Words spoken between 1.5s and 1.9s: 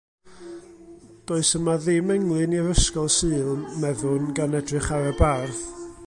yma